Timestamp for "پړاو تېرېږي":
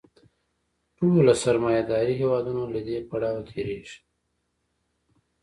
3.09-3.97